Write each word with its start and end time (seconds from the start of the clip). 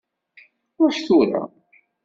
Ṛuḥ 0.83 0.95
tura. 1.05 1.43